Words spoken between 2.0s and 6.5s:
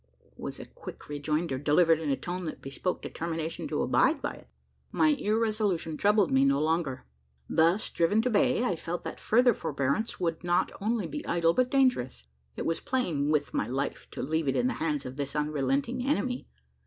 a tone that bespoke determination to abide by it. My irresolution troubled me